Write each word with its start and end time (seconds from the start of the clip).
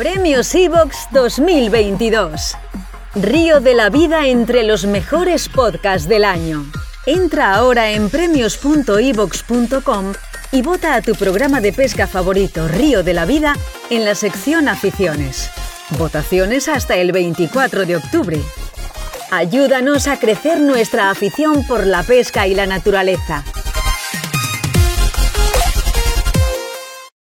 Premios 0.00 0.52
Evox 0.54 1.08
2022. 1.12 2.56
Río 3.16 3.60
de 3.60 3.74
la 3.74 3.90
vida 3.90 4.28
entre 4.28 4.62
los 4.62 4.86
mejores 4.86 5.50
podcasts 5.50 6.08
del 6.08 6.24
año. 6.24 6.64
Entra 7.04 7.54
ahora 7.54 7.90
en 7.90 8.08
premios.evox.com 8.08 10.14
y 10.52 10.62
vota 10.62 10.94
a 10.94 11.02
tu 11.02 11.14
programa 11.16 11.60
de 11.60 11.74
pesca 11.74 12.06
favorito 12.06 12.66
Río 12.66 13.02
de 13.02 13.12
la 13.12 13.26
Vida 13.26 13.54
en 13.90 14.06
la 14.06 14.14
sección 14.14 14.70
Aficiones. 14.70 15.50
Votaciones 15.98 16.68
hasta 16.68 16.96
el 16.96 17.12
24 17.12 17.84
de 17.84 17.96
octubre. 17.96 18.40
Ayúdanos 19.30 20.08
a 20.08 20.18
crecer 20.18 20.62
nuestra 20.62 21.10
afición 21.10 21.66
por 21.66 21.86
la 21.86 22.04
pesca 22.04 22.46
y 22.46 22.54
la 22.54 22.64
naturaleza. 22.64 23.44